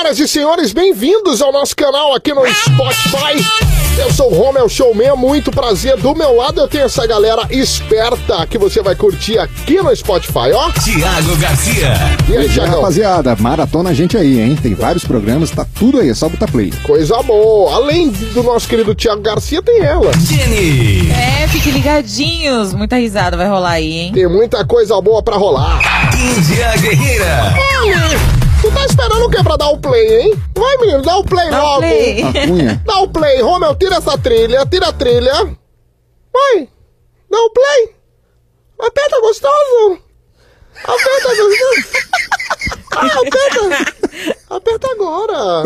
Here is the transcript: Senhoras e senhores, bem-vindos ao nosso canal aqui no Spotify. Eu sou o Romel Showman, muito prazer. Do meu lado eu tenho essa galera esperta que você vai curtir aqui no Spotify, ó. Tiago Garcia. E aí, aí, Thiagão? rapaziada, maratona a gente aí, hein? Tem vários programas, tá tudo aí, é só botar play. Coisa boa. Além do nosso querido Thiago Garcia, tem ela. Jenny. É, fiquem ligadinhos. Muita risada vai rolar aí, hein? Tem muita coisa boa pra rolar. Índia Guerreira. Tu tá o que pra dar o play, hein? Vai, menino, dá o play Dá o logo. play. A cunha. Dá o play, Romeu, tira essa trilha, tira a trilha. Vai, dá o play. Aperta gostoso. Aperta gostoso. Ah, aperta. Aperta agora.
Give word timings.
Senhoras 0.00 0.18
e 0.18 0.28
senhores, 0.28 0.72
bem-vindos 0.72 1.42
ao 1.42 1.52
nosso 1.52 1.76
canal 1.76 2.14
aqui 2.14 2.32
no 2.32 2.40
Spotify. 2.46 3.44
Eu 3.98 4.10
sou 4.10 4.32
o 4.32 4.34
Romel 4.34 4.66
Showman, 4.66 5.14
muito 5.14 5.50
prazer. 5.50 5.94
Do 5.98 6.14
meu 6.14 6.34
lado 6.36 6.58
eu 6.58 6.66
tenho 6.66 6.84
essa 6.84 7.06
galera 7.06 7.46
esperta 7.50 8.46
que 8.46 8.56
você 8.56 8.80
vai 8.80 8.94
curtir 8.94 9.38
aqui 9.38 9.76
no 9.82 9.94
Spotify, 9.94 10.52
ó. 10.54 10.70
Tiago 10.82 11.36
Garcia. 11.36 11.92
E 12.30 12.32
aí, 12.32 12.38
aí, 12.38 12.48
Thiagão? 12.48 12.76
rapaziada, 12.76 13.36
maratona 13.36 13.90
a 13.90 13.92
gente 13.92 14.16
aí, 14.16 14.40
hein? 14.40 14.56
Tem 14.60 14.74
vários 14.74 15.04
programas, 15.04 15.50
tá 15.50 15.66
tudo 15.78 16.00
aí, 16.00 16.08
é 16.08 16.14
só 16.14 16.30
botar 16.30 16.48
play. 16.48 16.72
Coisa 16.82 17.22
boa. 17.22 17.74
Além 17.74 18.08
do 18.08 18.42
nosso 18.42 18.66
querido 18.66 18.94
Thiago 18.94 19.20
Garcia, 19.20 19.60
tem 19.60 19.80
ela. 19.80 20.12
Jenny. 20.14 21.10
É, 21.10 21.46
fiquem 21.48 21.74
ligadinhos. 21.74 22.72
Muita 22.72 22.96
risada 22.96 23.36
vai 23.36 23.48
rolar 23.48 23.72
aí, 23.72 23.92
hein? 23.92 24.12
Tem 24.14 24.26
muita 24.26 24.64
coisa 24.64 24.98
boa 25.02 25.22
pra 25.22 25.36
rolar. 25.36 25.78
Índia 26.16 26.74
Guerreira. 26.78 27.54
Tu 27.58 28.29
tá 29.44 29.44
o 29.44 29.44
que 29.44 29.44
pra 29.44 29.56
dar 29.56 29.68
o 29.70 29.78
play, 29.80 30.20
hein? 30.22 30.42
Vai, 30.56 30.76
menino, 30.78 31.02
dá 31.02 31.16
o 31.16 31.24
play 31.24 31.50
Dá 31.50 31.58
o 31.58 31.66
logo. 31.66 31.80
play. 31.80 32.22
A 32.22 32.32
cunha. 32.46 32.82
Dá 32.84 32.98
o 33.00 33.08
play, 33.08 33.42
Romeu, 33.42 33.74
tira 33.76 33.96
essa 33.96 34.18
trilha, 34.18 34.66
tira 34.66 34.88
a 34.88 34.92
trilha. 34.92 35.34
Vai, 36.32 36.68
dá 37.30 37.38
o 37.38 37.50
play. 37.50 37.94
Aperta 38.80 39.20
gostoso. 39.20 39.98
Aperta 40.84 41.28
gostoso. 41.28 42.10
Ah, 42.92 43.06
aperta. 43.06 43.94
Aperta 44.50 44.90
agora. 44.90 45.62